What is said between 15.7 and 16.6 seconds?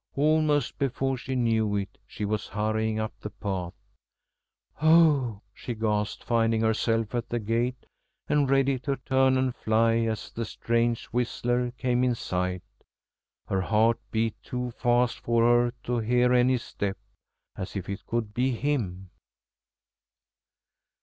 to hear any